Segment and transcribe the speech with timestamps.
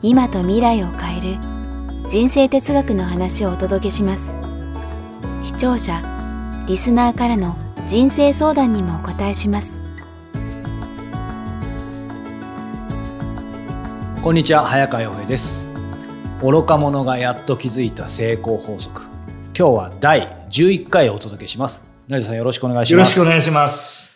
[0.00, 1.38] 今と未来を変える
[2.08, 4.32] 人生哲学の話をお届けします。
[5.42, 6.00] 視聴者
[6.68, 7.56] リスナーからの
[7.88, 9.82] 人生相談にもお答えします。
[14.22, 15.68] こんにちは早川洋平です。
[16.42, 19.02] 愚か者がやっと気づいた成功法則。
[19.58, 21.84] 今日は第11回をお届けします。
[22.06, 23.18] 成田さんよろしくお願いします。
[23.18, 24.07] よろしくお願いします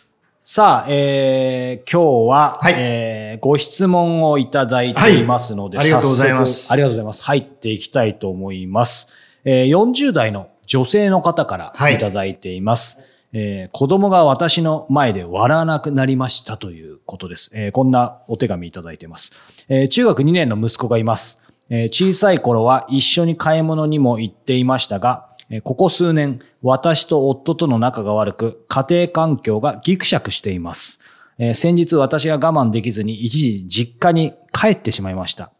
[0.45, 6.73] さあ、えー、今日は、はい、えー、ご質問をいただいていますので、はい、ありがとうございます。
[6.73, 7.23] ありがとうございます。
[7.23, 9.07] 入っていきたいと思います。
[9.45, 12.97] えー、40代の女性の方からいただいています。
[12.99, 17.49] はい、えー、子供が私の前で笑わなくなりましたということです。
[17.53, 19.31] えー、こんなお手紙いただいています。
[19.69, 21.41] えー、中学2年の息子がいます。
[21.69, 30.99] えー、小さい頃は一緒に買い物にも行っていましたが、ここ数年、私と夫との仲が悪く、家庭環境がギクシャクしています。
[31.37, 35.51] え、先日私が我慢できずに一時実家に帰ってしまいました。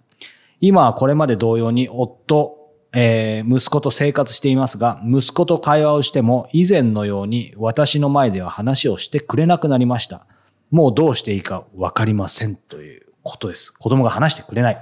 [0.62, 10.26] 今はこれまで同様に夫、えー、息子と生活していますが、息子と会話をしても以前のように私の前では話をしてくれなくなりました。
[10.72, 13.72] もうどうしていいかわかりませんということです。
[13.72, 14.82] 子供が話してくれない。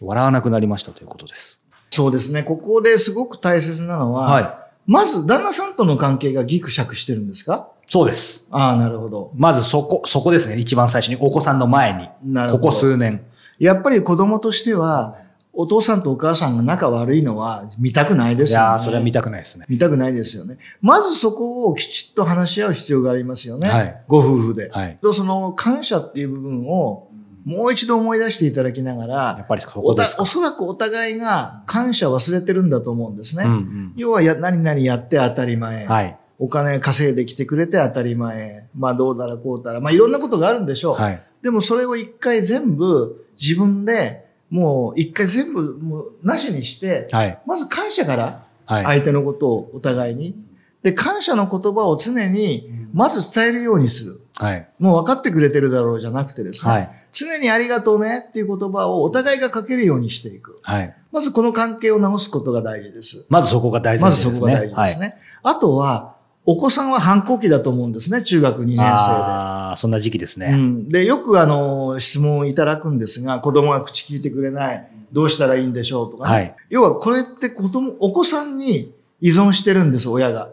[0.00, 1.60] 笑わなくなりましたということです。
[1.90, 2.42] そうですね。
[2.42, 4.50] ここですごく大切なのは、はい、
[4.86, 7.68] まず旦那さんとの関係がギクシャクしてるんですか？
[7.86, 8.48] そうです。
[8.50, 9.32] ああ、なるほど。
[9.34, 10.58] まずそこ、そこですね。
[10.58, 12.08] 一番最初にお子さんの前に。
[12.22, 12.62] なるほど。
[12.64, 13.24] ここ数年。
[13.58, 15.16] やっぱり子供としては、
[15.54, 18.66] お父さんとお母さんが仲悪いのは見たくないですよね。
[18.68, 19.66] いやそれは見たくないですね。
[19.68, 20.58] 見たくないですよね。
[20.80, 23.68] まずそこをきちっと話し合う必要がありますよね。
[23.68, 24.70] はい、ご夫婦で。
[24.70, 27.07] はい、とその感謝っていう部分を
[27.44, 33.44] もう一度思い出していただきながら、やっぱりそこですおそらくお互いが感謝忘れてるんだと思うんですね。
[33.44, 35.86] うんうん、要はや、何々やって当たり前。
[35.86, 38.68] はい、お金稼いできてくれて当たり前。
[38.76, 39.80] まあどうだらこうだら。
[39.80, 40.94] まあいろんなことがあるんでしょう。
[40.94, 50.36] はい、でもそれを一回全部自分でもう一回全部もうなしにして、はい、まず感謝から相手のことをお互いに。
[50.82, 54.20] で、感謝の言葉を常にまず伝えるようにする。
[54.38, 60.60] はい、もう分かってくれてるだろうじゃなくてですね、はい、常にありがとうねっていう言葉をお互いがかけるようにしていく。
[60.62, 63.26] はい、まずこの関係を直すことが大事です。
[63.28, 64.30] まずそこが大事ですね。
[64.30, 65.06] まずそこが大事ですね。
[65.42, 66.14] はい、あとは、
[66.50, 68.84] お子さんは反抗期だと思うんですね、中学2年生で。
[68.86, 70.46] ああ、そんな時期ですね。
[70.52, 74.88] うん、で、よくあの、質問をいただくんですが、子供が口聞いてくれない。
[75.12, 76.34] どうしたらいいんでしょうとかね。
[76.34, 80.48] はい、要はこれって子供、お子さんに依存してるんです、親が。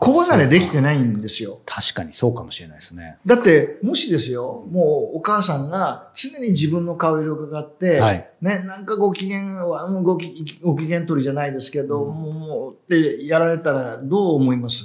[0.00, 1.58] 子離れできてないんですよ。
[1.66, 3.18] 確かにそうかもしれないですね。
[3.26, 14.84] だって、もしですよ、もうお母さんが常に自分の顔色を伺って、はい、ね、なんかご機嫌は、ごきご機嫌取りじゃないですけど、うん、もう、ってやられたらどう思います？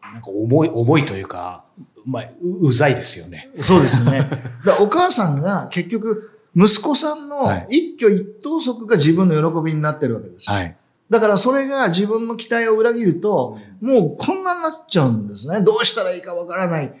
[0.00, 1.64] なんか重い、重いというか、
[2.06, 3.50] まあ、ううざいですよね。
[3.60, 4.26] そうですね。
[4.64, 10.48] だお母さんが結局、息子さんの一挙一投足が自分の喜びになってるわけです。
[10.50, 10.74] はい
[11.14, 15.60] だからそれが自分の期待を裏切ると、もうこんなになっちゃうんですね。
[15.60, 16.92] どうしたらいいかわからない。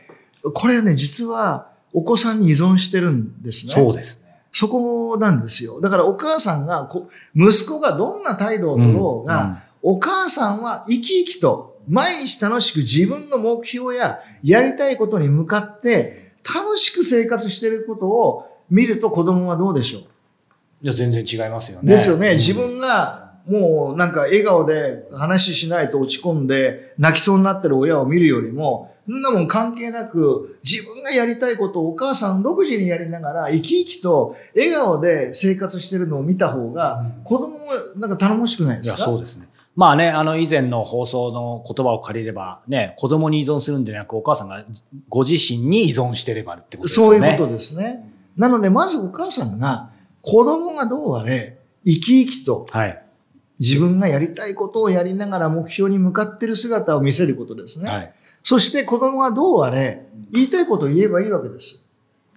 [0.52, 3.72] これね、実はお子さんに依存してるんですね。
[3.72, 4.36] そうですね。
[4.52, 5.80] そこなんですよ。
[5.80, 20.02] だからお母さんがこ、息子がどんな態度を取ろうが、うんうん、お母さんは生き生きと毎日楽しく自分の目標ややりたいことに向かって楽しく生活していることを見ると子供はどうでしょう？
[20.82, 21.90] いや、全然違いますよね。
[21.90, 22.34] ですよね。
[22.34, 39.46] 自分がもうなんか笑顔で話しないと落ち込んで泣きそうになってる親を見るよりも、そんなもん関係なく自分がやりたいことをお母さん独自にやりながら生き生きと笑顔で生活してるのを見た方が子供もなんか頼もしくないですか、いやそうですね。
[39.76, 44.64] まあね、あの以前の放送の言葉を借りればね、子供に依存するんでなくお母さんが
[45.08, 47.18] ご自身に依存してればってことですよね。
[47.18, 48.08] そういうことですね。
[48.36, 49.90] なのでまずお母さんが
[50.22, 53.03] 子供がどうあれ生き生きと、はい
[53.60, 57.88] 自分がやりたいことをやりながら目標に向かっている姿を見せることですね。
[57.88, 58.12] はい、
[58.42, 61.84] そして子供がどうあれ、言いたいことを言えばいいわけです。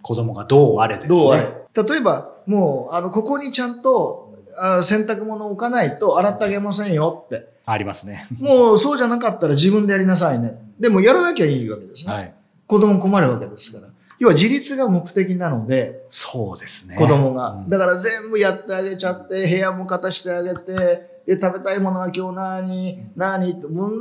[0.02, 1.10] 子供がどうあれですね。
[1.10, 1.44] どうあれ。
[1.74, 4.28] 例えば、もう、あの、ここにちゃんと
[4.58, 7.48] あ洗濯物を置かないと洗ってあげませんよって。
[7.66, 8.28] ありますね。
[8.40, 10.58] もうそうじゃなかったら自分でやりなさいね。
[10.80, 12.13] でもやらなきゃいいわけですね。
[12.13, 12.34] はい、
[12.66, 13.94] 子供困るわけですから。
[14.19, 16.96] 要は自立が目的なので、そうですね。
[16.96, 17.64] 子供が。
[17.68, 23.52] だから全部やってあげちゃって、部屋も片してあげて、で、食べたいものは今日何、何？
[23.52, 23.92] って、本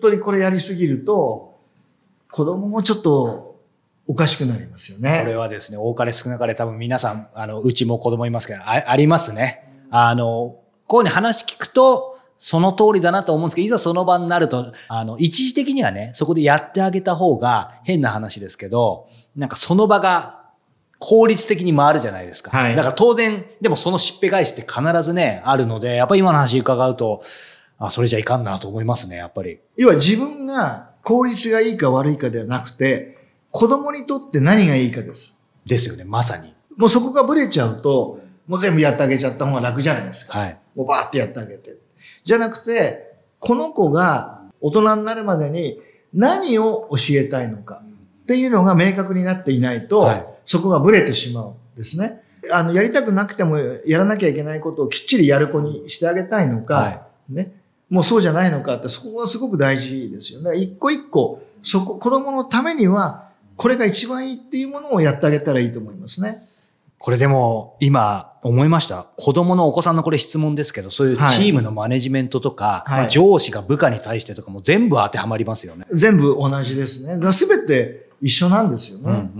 [0.00, 1.58] 当にこれやりすぎると、
[2.30, 3.60] 子供もちょっと
[4.06, 5.20] おかしくなりますよね。
[5.24, 9.72] これはですね、多かれ少なかれ多分皆さん、あの、うちも子供いますけど、あありますね。
[9.90, 20.40] あの、こういうに話聞くと、その通りだなと思うんですけど、いざその場になると、あの、一時的にはね、そこでやってあげた方が変な話ですけど、なんかその場が
[20.98, 22.56] 効率的に回るじゃないですか。
[22.56, 22.76] はい。
[22.76, 27.22] だから当然、でもそのしっぺ返しって必ずね、あるので、やっぱり今の話伺うと、
[27.78, 29.60] あ、それじゃいかんなと思いますね、やっぱり。
[29.76, 33.16] 要は自分が効率がいいか悪いかではなくて、
[33.50, 35.38] 子供にとって何がいいかです。
[35.64, 36.54] ですよね、まさに。
[36.76, 40.38] もうそこがブレちゃうと、もう全部やってあげちゃった方が楽じゃないですか。
[40.38, 40.58] はい。
[40.74, 41.76] もうバーってやってあげて。
[42.24, 45.80] じゃなくて、この子が大人になるまでに
[46.12, 47.82] 何を教えたいのか
[48.30, 52.22] っていうのが明確になっていないと、はい、そこがブレてしまうんですね。
[52.52, 56.90] あの、やりたくなくてもやらなきゃいけないことをきっちりやる子にしてあげたいのか、は
[57.28, 57.52] い、ね。
[57.88, 60.58] もうそうじゃないのかって、そこがすごく大事ですよね。
[60.58, 66.36] 一個一個、そこ、子供のためには、これが一番いいっていうものをやってあげたらいいと思いますね。
[66.98, 69.06] これでも、今、思いました。
[69.16, 75.86] 子供のお子さんのこれ質問ですけど、そういうチームのマネジメントとか、はいまあ、上司が部下に対してとかも全部当てはまりますよね。
[75.92, 77.32] 全部同じですね。
[77.32, 79.30] すべて一緒なんですよね。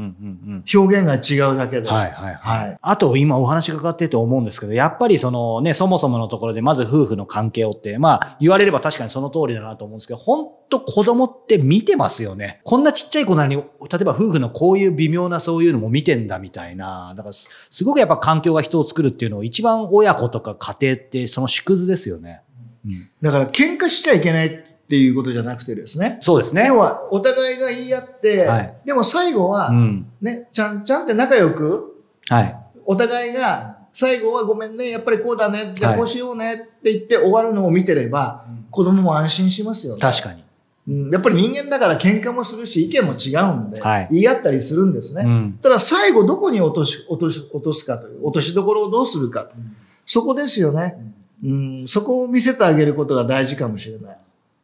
[0.75, 1.89] 表現が違うだけで。
[1.89, 2.79] はいはいはい。
[2.81, 12.61] あと今お話伺ってて思うんですけど、やっぱりそのね、そもそものところでまず夫婦の関係をって、まあ言われれば確かにその通りだなと思うんですけど、本当子供って見てますよね。
[12.65, 13.63] こんなちっちゃい子なのに、例
[14.01, 17.13] えば夫婦のこういう微妙なそういうのも見てんだみたいな。
[17.17, 17.49] だからす
[17.85, 22.41] ごくやっぱ環境が人を作るっていうのを一番親子とか家庭ってその縮図ですよね。
[22.87, 26.19] うん、だから喧嘩しちゃいけないっていうことじゃなくてですね。
[26.21, 26.67] そうですね。
[26.67, 31.95] 要は、お互いが言い合って、はい、でも最後は、うん、ね、ちゃん、ちゃんって仲良く、
[32.29, 32.57] はい。
[32.85, 40.01] お互いが、最後はごめんね、やっぱりこうだね、じゃあこうしようねって言って終わるのを見てれば、はい、子供も安心しますよね。
[40.01, 40.43] 確かに。
[40.89, 45.23] うん、やっぱり人間だから喧嘩もするし、意見も違うんで、はい、言い合ったりするんですね。
[45.25, 49.43] うん、ただ最後どこに落とし、落とし、落とすかという、落としどころをどうするか。
[49.57, 51.15] うん、そこですよね。
[51.45, 54.19] うん、そこを見せてあげることが大事かもしれない。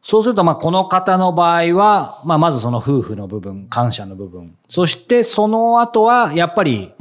[0.08, 4.56] そうすると、まあ、この方の場合は、まあ、まずその夫婦の部分、感謝の部分。
[4.68, 6.92] そしてその後は、やっぱり、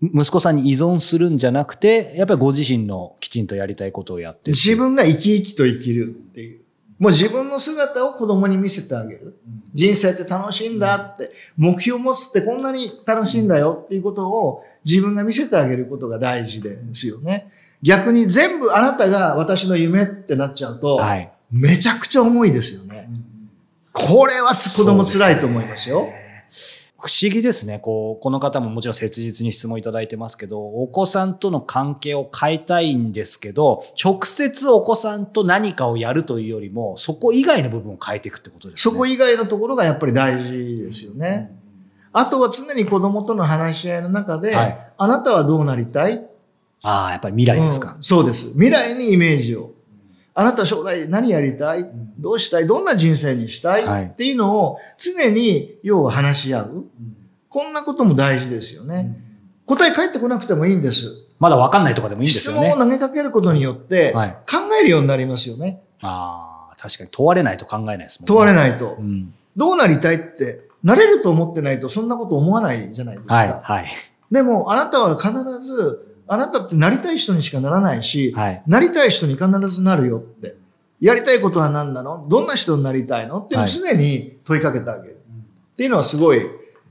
[0.00, 6.60] 息子さんに依存するんじゃなくて、やっぱりご自身のきちんとやりたいことをやって自分が生き生きと生きるっていう。
[7.00, 9.40] もう自分の姿を子供に見せてあげる。
[9.74, 17.50] 人生って楽しいんだって、目標を持つってこんなに楽しいんだよっていうことを自分が見せてあげることが大事ですよね。
[17.82, 23.08] 逆に全部あなたが私の夢ってなっちゃうと、はいめちゃくちゃ重いですよね。
[23.92, 26.08] これは子供辛いと思いますよ。
[26.98, 27.80] 不思議ですね。
[27.80, 38.92] こう、この方ももちろん切実に質問いただいてますけど、お子さんとの関係を変えたいんですけど、直接お子さんと何かをやるというよりも、そこ以外の部分を変えていくってことですね。
[38.92, 41.50] そこ以外のところがやっぱり大事ですよね。
[42.12, 46.24] あとは常に子供との話し合いの中で、はい、あなたはどうなりたい？
[46.84, 48.52] ああ、やっぱり未来ですか、うん、そうです。
[48.52, 49.71] 未来にイメージを。
[50.34, 51.90] あなた将来何やりたい？
[52.18, 52.66] どうしたい？
[52.66, 54.06] どんな人生にしたい？
[54.06, 56.84] っていうのを常に要は話し合う。
[57.48, 59.14] こんなことも大事ですよね。
[59.66, 61.26] 答え返ってこなくてもいいんです。
[61.38, 62.68] まだわかんないとかでもいいんですよね。
[62.68, 64.20] 質問を投げかけることによって考
[64.80, 65.82] えるようになりますよね。
[66.02, 68.28] ああ、確かに問われないと考えないですもんね。
[68.28, 68.96] 問われないと。
[68.98, 73.34] うん、どうなりたいって、なれると思ってないとそんなこと思わないじゃないですか。
[73.34, 73.48] はい。
[73.62, 73.86] はい、
[74.30, 80.56] でも、あなたは必ずあなたってなりたい人にしかならないし、はい、なりたい人に必ずなるよって。
[81.00, 82.26] やりたいことは何なの？
[82.28, 83.40] どんな人になりたいの？
[83.40, 85.20] って常に問いかけてあげる。
[85.72, 86.40] っていうのはすごい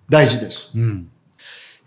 [0.10, 0.78] 大事です。
[0.78, 1.10] うん。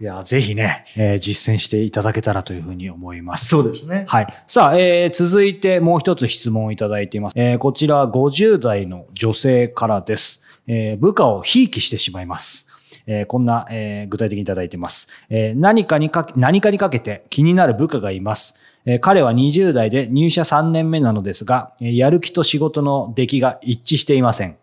[0.01, 3.47] いや、ぜひね、えー、実践していただけたらというふうに思います。
[3.47, 4.07] そうですね。
[4.09, 4.27] はい。
[4.47, 7.35] さあ、えー、続いてもう一つ質問をいただいています。
[7.37, 10.43] えー、こちらは50代の女性からです。
[10.67, 12.67] えー、部下をひいきしてしまいます。
[13.07, 15.09] えー、こんな、えー、具体的にいただいてます。
[15.29, 18.55] えー、何かにかけ、何かにかけて気になる部下がいます。
[18.87, 24.57] えー、彼は20代で入社3年目なのですが、やる気と仕事の出来が一致していません。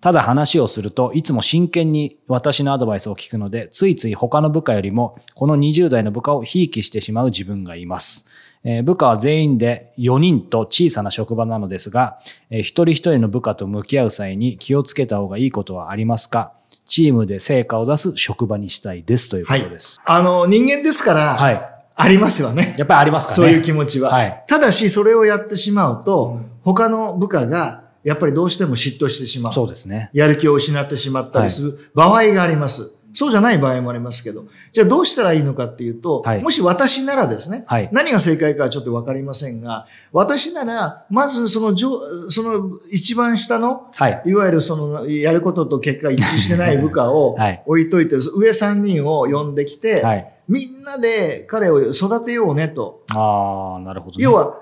[0.00, 8.26] ただ話をするといつも真剣に私のアドバイスを聞くので、ついつい他の部下よりもこの20代の部下をひいきしてしまう自分がいます。
[8.62, 12.18] えー、部下は全員で4人と小さな職場なのですが、
[12.50, 16.52] えー、一人一人の部下と向き合う際に気をつけた方がいいことはありますか？
[16.86, 20.00] チームで成果を出す職場にしたいですということです。
[20.04, 21.72] はい、あの、人間ですから、はい。
[21.98, 22.74] ありますよね。
[22.78, 23.36] やっぱりありますかね。
[23.36, 24.10] そういう気持ちは。
[24.10, 24.44] はい。
[24.46, 29.52] ただし、それをやってしまうと、うん、他の部下が、やっぱりどうしても嫉妬してしまう。
[29.52, 30.10] そうですね。
[30.12, 32.95] やる気を失ってしまったりする場合があります。
[33.16, 41.74] そうじゃない場合もありますけど、じゃあどうしたらいいのかっていうと、はい、もし私ならですね、はい、何が正解かはちょっとわかりませんが、私なら、まずその、
[42.28, 50.04] その一番下の、はい、いわゆるその、やることと結果一致してない部下を 置いといて、上3人を呼んできて、
[50.46, 53.02] みんなで彼を育てようねと。
[53.14, 54.60] ああ、なるほど、ね、要は、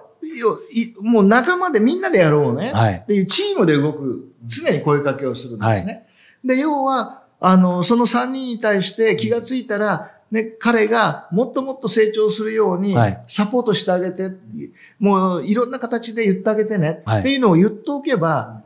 [1.00, 2.70] もう仲間でみんなでやろうね。
[2.72, 5.92] はい、っていうチームで動く、常に声かけをするんですね。
[5.92, 5.98] は
[6.44, 12.96] い、で、要は、あの、その3人に対して気がついたら、ね、彼がもっともっと成長するように
[13.26, 14.34] サポートしてあげて、はい、
[14.98, 18.62] もういろんな形で言ってあげてね、はい、っていうのを言っておけば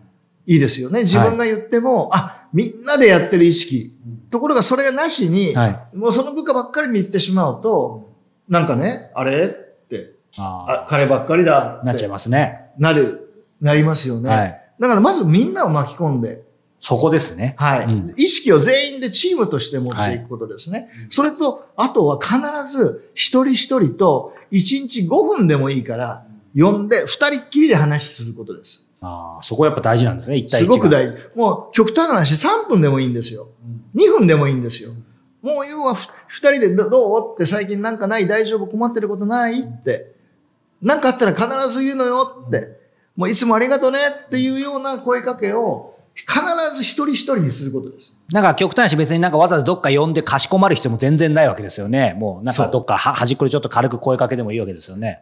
[0.47, 1.01] いいですよね。
[1.01, 3.97] 自分が言っても、はい、あ、みんなでやってる意識。
[4.31, 5.55] ところがそれがなしに、
[5.93, 8.13] もうその部下ばっかり見てしまうと、
[8.49, 9.47] なんかね、あれ？
[9.47, 9.49] っ
[9.89, 12.71] て、あ彼ばっかりだなっちゃいますね。
[12.79, 14.61] なる、なりますよね。
[14.79, 16.45] だからまずみんなを巻き込んで、
[16.81, 17.55] そこですね。
[17.59, 20.81] はい、うん、意識を全員でチームとして持っていくことですね。
[20.81, 22.39] はい、それと、あとは必
[22.71, 26.25] ず一人一人と一日5分でもいいから
[26.57, 28.89] 呼んで二人っきりで話することです。
[29.01, 31.17] ああ、そこやっぱ大事なんですね、一対一すごく大事。
[31.35, 33.49] もう極端な話3分でもいいんですよ。
[33.95, 34.91] 2分でもいいんですよ。
[35.43, 40.15] もう要は二人でどうって最近なんかない大丈夫困ってることないって。
[40.83, 42.79] なんかあったら必ず言うのよって。
[43.17, 46.41] もういつもありがとうねっていうような声かけを必
[46.77, 48.17] ず一人一人にすることです。
[48.33, 52.15] なんか極端し別になんかわざわざどっか呼んでかしこまる必要も全然ないわけですよね。
[52.19, 55.21] もうなんかどっか端っこでちょっと軽く声かけでもいいわけですよね。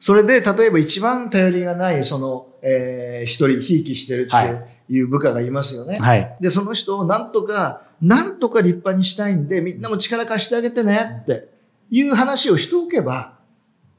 [0.00, 5.98] それで、例えば一番頼りがない、その、えー、一人、ひいきしてるっていう部下がいますよね。
[5.98, 6.36] はい。
[6.40, 11.48] で、その人をなんとか、なんとか立派にしたいんで、みんなも力貸してあげてねって
[11.90, 13.33] いう話をしておけば、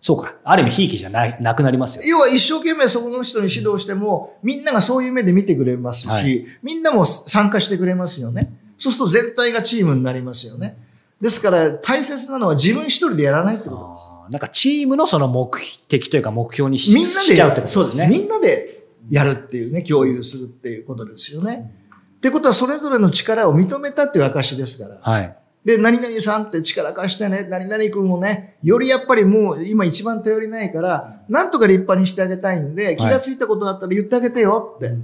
[0.05, 0.35] そうか。
[0.43, 2.03] ある意味、ひいきじゃない、なくなりますよ。
[2.03, 8.53] 要は一生懸命そこの人に指導しても、みんながそういう目で見てくれますし、はい、みんなも参加してくれますよね。
[8.77, 10.77] そうすると全体がチームになりますよね。
[11.19, 14.31] ですから大切なのは自分一人でやらないってことです。
[14.31, 17.74] なんかチームのその目的というか目標にしみんなでしちゃうってことですね。
[17.74, 18.07] そうですね。
[18.07, 21.74] みんなでやるっていうね、共有するっていうことですよね。
[22.17, 25.00] ってことはそれぞれの力を認めたっていう証ですから。
[25.01, 25.35] はい。
[25.65, 34.86] で、何々さんって力貸してね、何々君をね、よりやっぱりもう今一番頼りないから、なんとか立派にしてあげたいんで、気がついたことだったら言ってあげてよって。
[34.86, 34.98] はい、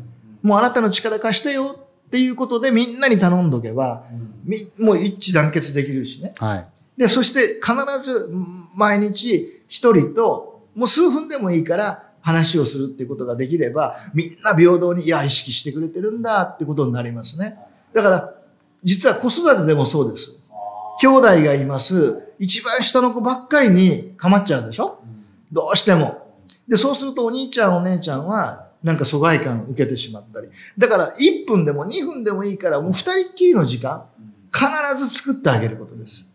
[0.43, 1.75] もうあなたの力貸してよ
[2.05, 4.05] っていうことでみんなに頼んどけば、
[4.43, 6.35] みもう一致団結できるしね。
[6.37, 6.67] はい。
[6.95, 8.29] で、そして必ず
[8.75, 17.57] 毎日一人と、もう数分でもいいから話をするっていうことができれば、みんな平等に、いや、意識してくれてるんだってことになりますね。
[17.93, 18.35] だから、
[18.83, 20.40] 実は子育てでもそうです。
[21.01, 22.21] 兄弟がいます。
[22.37, 25.03] 一番下の子ばっかりに構っちゃうでしょ？
[25.51, 26.37] どうしても。
[26.67, 30.49] で、そうするとお兄ちゃんお姉ちゃんは、なんか疎外感受けてしまったり。
[30.77, 34.05] だから1分でも2分でもいいから、もう2人っきりの時間、
[34.53, 34.65] 必
[35.03, 36.29] ず作ってあげることです。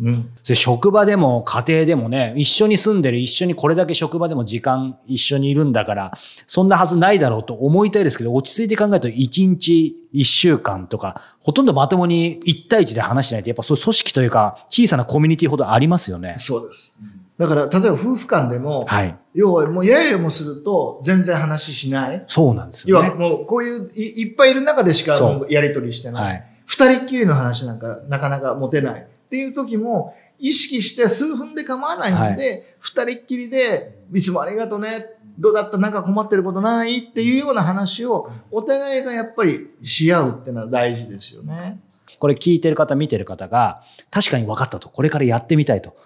[0.00, 6.12] うん、職場でも家庭でもね、一緒に住んでる、一緒にこれだけ職場でも時間一緒にいるんだから、
[6.46, 16.34] そんなはずないだろうと思いたいですけど、落ち着いて考えると1日1週間とか、ほとんどまともに1対1で話しないと、やっぱそういう組織というか、小さなコミュニティほどありますよね。
[16.38, 16.92] そうです。
[17.38, 22.24] だから、例えば夫婦間でも、はい、要はもうややもすると全然話しない。
[22.26, 23.08] そうなんですよ、ね。
[23.08, 25.18] 要はもうこういういっぱいいる中でしか
[25.48, 26.44] やりとりしてない。
[26.66, 29.06] 二、人っきりの話なんかなかなか持てない。
[29.32, 35.06] っていう時も、意識して数分で構わないんで、二、はい、人っきりで、いつもありがとうね、
[35.38, 35.78] どうだった？
[35.78, 36.98] なんか困ってることない？
[36.98, 41.80] っていうような話を、お互いがやっぱりし合うっていうのは大事ですよね。
[42.18, 45.96] これ聞いてる方、見てる方が、確かに分かったと、これからやってみたいと。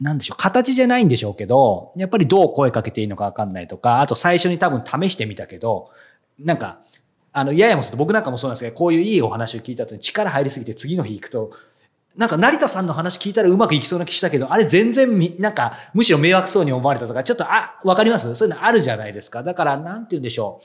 [0.00, 5.90] なんでしょう、形じゃないんでしょうけど、やっぱりどう声かけていいのか分かんないとか、あと最初に多分試してみたけど、
[6.38, 6.78] なんか、
[7.32, 11.50] あの、ややもすると僕なんかもそうなんですけど、こういういいお話を聞いた後に力入りすぎて次の日行くと、
[12.18, 18.34] なんか成田さんの話聞いたらうまくいきそうな気したけど、あれ全然み、なんか、むしろ迷惑そうに思われたとか、ちょっと、あ、わかります？
[18.34, 19.44] そういうのあるじゃないですか。
[19.44, 20.60] だから、なんて言うんでしょ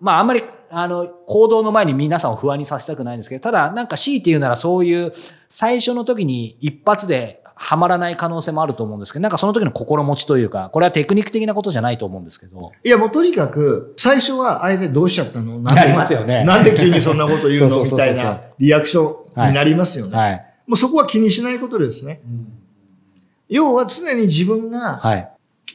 [0.00, 0.04] う。
[0.04, 5.12] まあ、あんまり、あの、行動の前に皆さんを不安にさせたくないんですけど、ただ、なんか強いて言うならそういう、
[5.48, 12.70] 最初の時に一発ではまらない可能性もあると思うんですけど、なんかその時の心持ちというか、これはテクニック的なことじゃないと思うんですけど。
[12.84, 15.58] いや、もうとにかく、最初は相手どうしちゃったの？
[15.60, 17.80] なんで、ますよね、なんで急にそんなこと言うの？
[17.82, 20.16] みたいなリアクションになりますよね。
[20.18, 22.20] はいもうそこは気にしないことですね。
[22.24, 22.52] うん、
[23.48, 25.28] 要は常に自分が、はい、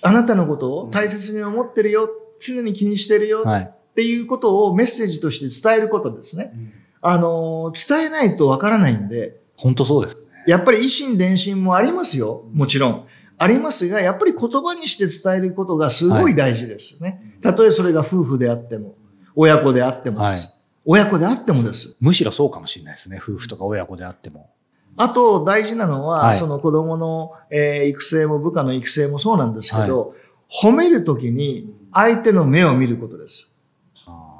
[0.03, 2.09] あなたのことを大切に思ってるよ、
[2.39, 6.53] 常に気にしてるよ、っていうことをメッセージとして伝えることですね。
[6.55, 6.71] うん、
[7.01, 9.41] あの、伝えないとわからないんで。
[9.57, 10.21] 本当そうです、ね。
[10.47, 12.45] やっぱり維心伝心もありますよ。
[12.53, 13.07] もちろん。
[13.39, 17.35] ありますが、やっぱり言葉にして伝えることがすごい大事ですよね。
[17.41, 18.95] た、と、えそれが夫婦であっても、
[19.35, 20.47] 親子であってもです。
[20.47, 21.97] はい、親子であってもです。
[21.99, 23.19] むしろそうかもしれないですね。
[23.21, 24.49] 夫婦とか親子であっても。
[24.95, 33.51] あと大事なのは、はい、その子供の、えー、育成も部下の育成もそうなんですけど、はい、褒めるときに相手の目を見ることです。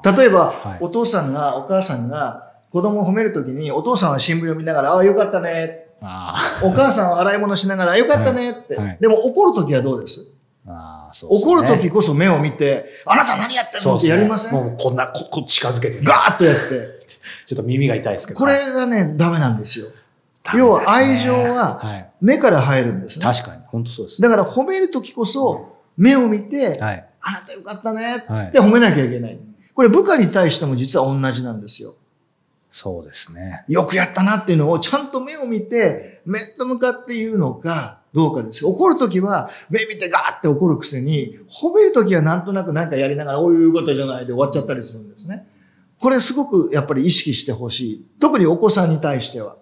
[0.04, 5.86] 例えば、はい、お父さんが、お母さんが子供を褒めるときに、お父さんは新聞読みながら、ああ、よかったね。
[6.62, 8.98] お母さんは洗い物しながら、よかったねって。
[9.00, 10.26] でも怒るときはどうです？
[10.66, 13.96] あそうね、怒るときこそ目を見て、あなた何やってんの？
[13.96, 16.60] ってやりません、ね、もうこんな、こ、こ近づけて、ガーッとやって。
[17.46, 18.40] ちょっと耳が痛いですけど。
[18.40, 19.86] これがね、ダメなんですよ。
[20.52, 23.24] 要は愛情は目から入るんですね。
[23.24, 23.62] 確かに。
[23.66, 24.20] 本当そうです。
[24.20, 28.20] だから褒めるときこそ目を見て、はい、あなたよかったねっ
[28.52, 29.38] て褒めなきゃいけない。
[29.74, 31.94] これ部下に対しても実は同じなんですよ。
[32.70, 33.64] そうですね。
[33.68, 38.70] よくやったなっていうのをちゃんと目を見て、面と向かって言うのか、どうかですよ。
[38.70, 45.46] 怒るときは、目見てガーって怒るくせに、褒めるときはなんとなくなんかやりながら、こういうことじゃないで終わっちゃったりするんですね。
[46.00, 48.06] これすごくやっぱり意識してほしい。
[48.18, 49.56] 特にお子さんに対しては。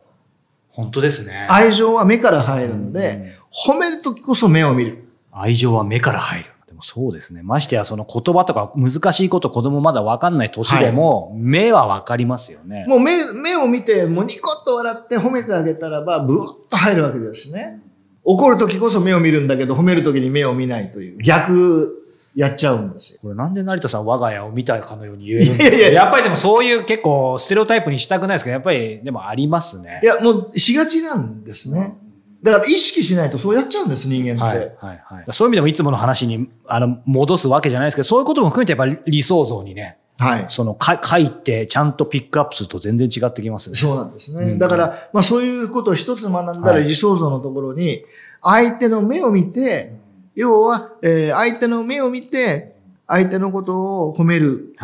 [0.73, 1.47] 本当ですね。
[1.51, 5.05] 愛情は目から入るので、褒めるときこそ目を見る。
[5.31, 6.47] 愛情は目から入る。
[6.67, 7.43] でもそうですね。
[7.43, 12.87] ましてやその言葉とか難しいこと子供まだわかんない年でも、はい、目はわかりますよね。
[12.89, 17.81] もう目、目を見て、もうニコッと笑って褒めてあげたらば、ブーッと入るわけですね。
[18.25, 22.02] 怒るときこそ目を見るんだけど、褒めるときに目を見ないという逆
[22.35, 23.21] やっちゃうんですよ。
[23.23, 25.77] これなんで成田さん我が家を見たかのように言えるんですか？
[25.77, 30.01] いやいややっぱりでもそういう結構ステレオタイプにしたくないですけど、やっぱりでもありますね。
[30.03, 31.99] いや、もうしがちなんですね。
[32.43, 34.59] だから意識しないとそうやっちゃうんです、人間って。
[34.59, 35.25] はい、はい、はい。
[35.31, 40.47] そういう意味でもいつもの話に、あの、戻すわけじゃないですけど、そういうことも含めてやっぱり理想像にね、はい。
[40.49, 43.77] その、か、書いて、ちゃんとピックアップすると全然違ってきますね。
[43.77, 44.45] そうなんですね。
[44.45, 48.05] うん、だから、まあそういうことを一つ学んだら理想像のところに、
[48.43, 50.02] 相手の目を見て、
[50.35, 54.75] 要は、えー、相手の目を見て、相手のことを褒める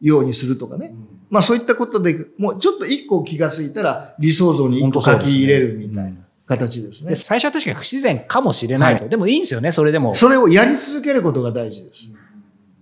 [0.00, 0.86] ようにするとかね。
[0.86, 0.94] はい、
[1.30, 6.26] まあそういったことで、もうちょっと一個気がついたら理想像に一個書き入れるみたいな。
[6.46, 7.16] 形ですね。
[7.16, 9.00] 最初は確かに不自然かもしれないと。
[9.02, 10.14] はい、でもいいんですよね、それでも。
[10.14, 12.12] それをやり続けることが大事です。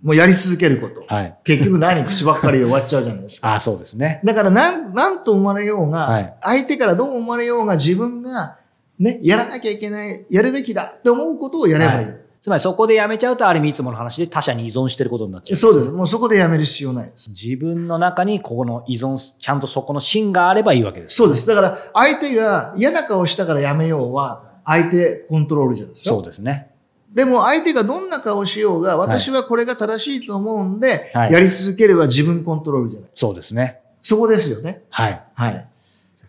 [0.02, 1.02] もうやり続けること。
[1.12, 3.48] はい、結局何口ばっかりで終わっちゃうじゃないですか。
[3.52, 4.20] ああ、そうですね。
[4.22, 8.58] だからなん、なんと思われようが、はい、相手からどう思われようが自分が
[8.98, 12.06] ね、やらなきゃいけない、やるべきだって思うことをやればいい。
[12.06, 15.56] はいつまりそこでやめちゃうと、ある意味いつもの話で他者に依存してることになっちゃう。
[15.56, 15.90] そうです。
[15.92, 17.30] もうそこでやめる必要ないです。
[17.30, 21.46] 自分の中にここの依存、ちゃんとそこの芯があればいいわけです、ね、そうです。
[21.46, 26.10] だから相手が嫌な顔したからやめようは、相手コントロールじゃないですか。
[26.10, 26.68] そうですね。
[27.14, 33.10] でも相手がどんな顔しようが、私はこれが正しいと思うんで、はい、やり続ければ自分コントロールじゃない。
[33.14, 33.80] そうですね。
[34.02, 34.82] そこですよね。
[34.90, 35.22] はい。
[35.34, 35.66] はい。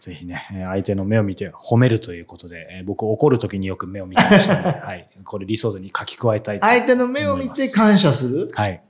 [0.05, 5.09] ぜひね、相手の目を見て褒めるということで、僕怒るときによく目を見てましたので、 はい。
[5.23, 8.51] これ理想に書き加えたいと相手の目を見て感謝する？
[8.53, 8.83] はい。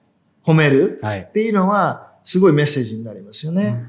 [0.45, 0.99] 褒める？
[1.01, 1.21] はい。
[1.21, 3.85] っていうのは、すごいメッセージになりますよね。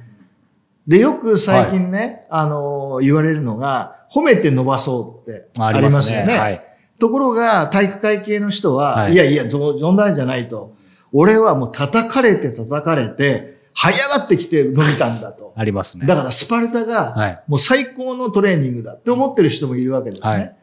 [0.86, 6.26] うん、で、よく最近ね、はい、あの、言われるのが、褒めて伸ばそうってありますよね。
[6.26, 6.62] ねはい。
[7.00, 10.76] ところが、体育会系の人は、はい、いやいや、冗談じゃないと。
[11.12, 15.52] 俺はもう叩かれて叩かれて、這い上がってきて伸びたんだと。
[15.54, 16.06] ありますね。
[16.06, 20.28] だからスパルタが、もう最高のトレーニングだって思ってる人もいるわけですね。
[20.28, 20.56] はい、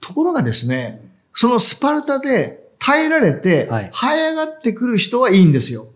[0.00, 1.02] ところがですね、
[1.34, 5.86] そのスパルタで耐えられて、這い上がってくる人はいいんですよ。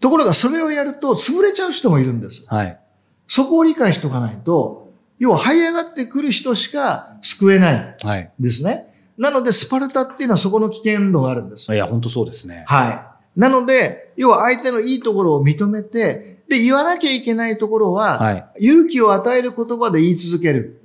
[0.00, 2.46] ところがそれをやると潰れちゃう人もいるんです。
[2.48, 2.78] はい、
[3.26, 7.96] そこを理解しておかないと、要は這い上がってくる人しか救えない
[8.38, 8.70] ですね。
[8.70, 8.86] はい、
[9.18, 11.74] なので、スパルタっていうのはそこの危険度があるんです。
[11.74, 12.64] いや、本当そうですね。
[12.66, 13.09] はい。
[13.36, 20.80] なので、要は相手のいいところを認めて、で、言わなきゃいけないところは、はい、勇気を与える言葉で言い続ける。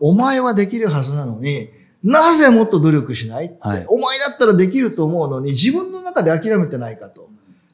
[0.00, 1.68] お前はできるはずなのに、
[2.02, 7.28] なぜもっと努力しない、はい、お前だったらできると思うのに、自分の中で諦めてないかと。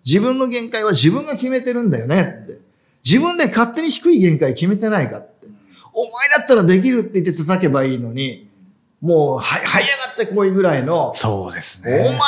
[0.05, 2.59] 自分の限界は自分が決めてるんだよねって。
[3.05, 5.47] 自分で勝手に低い限界決めてないかって。
[5.93, 8.49] お前だったらできるって言って叩けばいいのに、
[9.01, 11.13] もう、は、はい上がってこいぐらいの。
[11.15, 11.93] そうですね。
[11.93, 12.19] お前は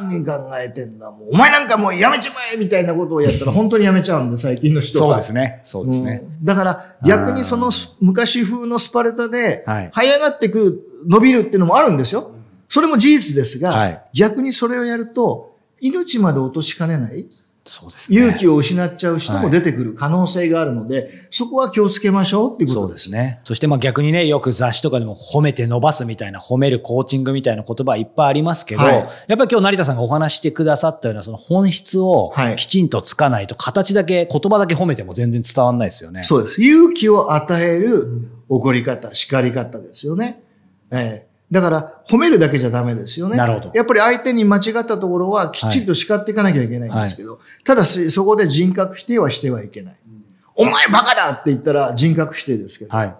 [0.00, 1.10] 何人考えてんだ？
[1.10, 5.14] もうお前なんかもうやめちまえみたいなことをやったら 本当にやめちゃうんで、最近の人は。
[5.14, 5.60] そうですね。
[5.62, 6.24] そうですね。
[6.40, 7.70] うん、だから、逆にその
[8.00, 12.32] 昔風のスパルタで、はい上がってくる、伸びるっていうのもあるんですよ。
[12.68, 17.26] それも事実ですが、はい、逆にそれをやると、命まで落としかねない。
[17.64, 18.18] そうですね。
[18.18, 23.04] 勇気を失っちゃう人も出てくる可能性があるので、はい、そこは気をつけましょうっていうことです。
[23.04, 23.40] そうですね。
[23.44, 36.22] そしてまあ逆にね、よく雑誌とかでも褒めて伸ばすみたいな、褒めるコーチングみたいな言葉いっぱいありますけど、はい、やっぱり今日成田さんがお話してくださったようなその本質をきちんとつかないと、形だけ、言葉だけ褒めても全然伝わんないですよね。
[36.22, 36.62] そうです。
[36.62, 40.42] 勇気を与える怒り方、叱り方ですよね。
[40.92, 43.36] ええだから、褒めるだけじゃダメですよね。
[43.36, 43.72] なるほど。
[43.74, 49.96] やっぱり相手に間違ったところはきっちりと叱っていかなきゃいけないんですけど、はい、ただし、そこで人格否定はしてはいけない。
[50.56, 53.14] うん、お前バカだって言ったら人格否定ですけど、はい、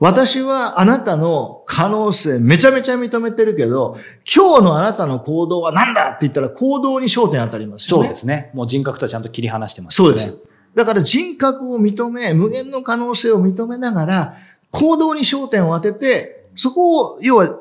[0.00, 8.04] 私はあなたの可能性めちゃめちゃ認めてるけど、今日のあなたの行動は何だって言ったら行動に焦点当たりますよね。
[8.04, 8.50] そうですね。
[8.54, 10.42] もう人格とはちゃんと切り離してます、ね、そうです。
[10.74, 14.36] だから人格を認め、無限の可能性を認めながら、
[14.70, 17.60] 行動に焦点を当てて、そこを、要は、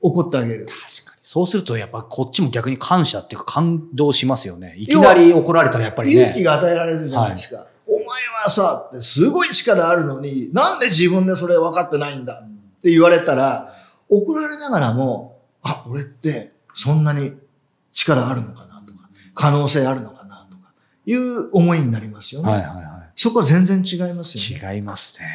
[0.00, 0.66] 怒ってあげる。
[0.66, 1.20] 確かに。
[1.22, 4.76] そうすると、やっぱこっちも逆に感謝っていうか感動しますよね。
[4.78, 6.22] いきなり怒られたらやっぱりね。
[6.22, 7.62] 勇気が与えられるじゃないですか。
[7.62, 13.74] はい、お前はさ、ってすごい力あるのに、なんで自分でそれ分かってないんだって言われたら、
[14.08, 17.32] 怒られながらも、あ、俺ってそんなに
[17.90, 20.72] 力あるのかなとか、可能性あるのかなとか、
[21.06, 22.50] いう思いになりますよね。
[22.50, 22.86] はいはいはい。
[23.16, 24.76] そこは全然違いますよね。
[24.76, 25.26] 違いますね。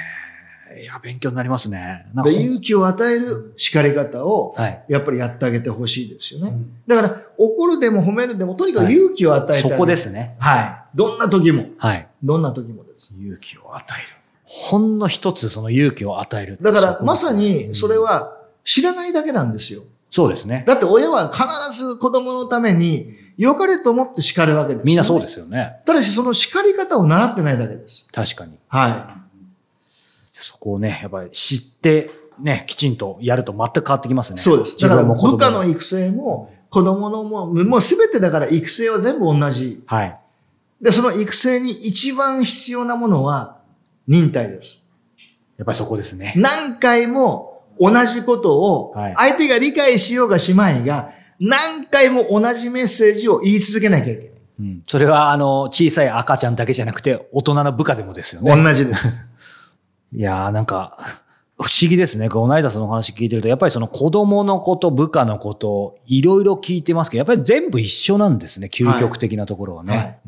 [0.79, 2.05] いや、勉強になりますね。
[2.23, 4.55] で勇気を与える叱り方を、
[4.87, 6.51] やっぱりやってあげてほしいですよね。
[6.51, 10.35] はい、だから、怒るでも褒めるでも、とにかく勇気を与えて、はい、そこですね。
[10.39, 10.61] は
[10.93, 10.97] い。
[10.97, 11.65] どんな時も。
[11.77, 12.07] はい。
[12.23, 13.13] どんな時もです。
[13.19, 14.17] 勇気を与える。
[14.43, 16.57] ほんの一つその勇気を与える。
[16.61, 19.81] だから、まさに、それは知らないだけなんですよ。
[20.09, 20.65] そうですね。
[20.67, 25.77] だって親は必ず子供のために、良かれと思って叱るわけです、ね、みんなそうですよね。
[25.85, 28.07] ただし、その叱り方を習ってないだけです。
[28.11, 28.59] 確かに。
[28.67, 29.20] はい。
[30.43, 34.39] そこをね、やっぱり知って、ね、きちんとやると全く変わってきますね。
[34.39, 34.77] そうです。
[34.79, 39.83] だから部下の育成も、子供のも、もうすべてだから育成は全部同じ。
[39.85, 40.19] はい。
[40.81, 43.59] で、その育成に一番必要なものは
[44.07, 44.87] 忍耐です。
[45.57, 46.33] やっぱりそこですね。
[46.37, 54.31] 何回も同じことを、相手が理解しようがしまいが、何回も同じメッセージを言い続けなきゃいけない。
[54.59, 58.63] うん、それは、あの、小さい赤ちゃんだけじゃなくて、大人の部下でもですよね。
[58.63, 59.30] 同じです。
[60.13, 60.97] いやーなんか、
[61.61, 62.27] 不思議ですね。
[62.27, 68.67] この間その話聞いてると、やっぱりその子供のこと、部下のこと、いろいろ聞いてますけど、やっぱり全部一緒なんですね。
[68.71, 70.19] 究極的なところはね。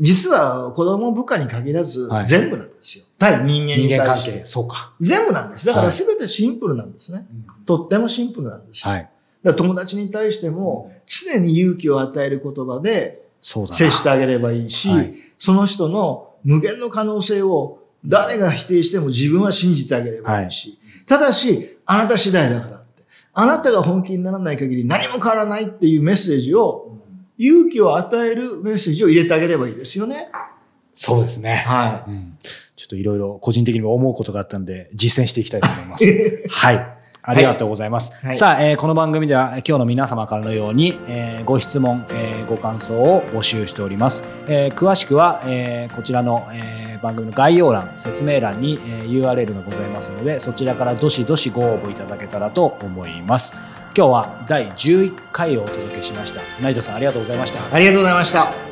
[0.00, 3.04] 実は子供部下に限らず、全部なんですよ。
[3.18, 3.98] 対人間に対。
[3.98, 4.92] 人間関係、そうか。
[5.00, 5.66] 全部なんです。
[5.66, 7.18] だから全てシンプルなんですね。
[7.18, 7.26] はい、
[7.64, 8.90] とってもシンプルなんですよ。
[8.90, 9.08] はい、
[9.44, 23.02] だ友達に対しても、常に勇気を与える言葉で、接してあげればいいし、はい、その人の無限の可能性を誰が否定しても自分は信じてあげればいいし、はい、ただし、あなた次第だからって。
[23.34, 26.98] あなたが本気にならない限り何も変わらないっていうメッセージを、
[27.38, 30.28] 勇気を与えるメッセージを入れてあげればいいですよね。
[30.94, 31.56] そうですね。
[31.56, 32.10] はい。
[32.10, 32.38] うん、
[32.76, 36.04] ちょっといろいろ個人的にも思うことがあったんで、実践していきたいと思います。
[36.48, 36.95] はい。
[37.26, 38.24] ありがとうございます。
[38.24, 44.22] はい、さあ、えー、この番組では今日の皆様からのように、えー、ご質問、えー、ご感想を募集しております。
[44.46, 53.54] えー、詳しくは、えー、こちらの、えー、番組の概要欄、説明欄に、えー、URL がございますので、そちらからどしどしご応募いただけたらと思います。
[53.96, 56.40] 今日は第11回をお届けしました。
[56.60, 57.74] 成田さんありがとうございました。
[57.74, 58.65] ありがとうございました。